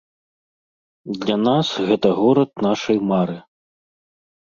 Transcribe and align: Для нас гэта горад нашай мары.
Для 1.27 1.37
нас 1.49 1.67
гэта 1.91 2.07
горад 2.23 2.51
нашай 2.71 2.97
мары. 3.15 3.37